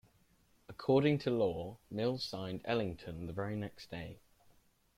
[0.67, 4.17] According to lore, Mills signed Ellington the very next day.